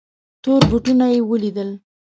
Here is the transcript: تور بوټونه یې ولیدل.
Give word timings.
تور 0.43 0.61
بوټونه 0.69 1.05
یې 1.13 1.19
ولیدل. 1.29 1.69